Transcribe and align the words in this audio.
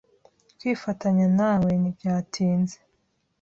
Kwifatanya 0.59 1.27
na 1.37 1.51
we 1.61 1.71
ntibyatinze. 1.81 2.77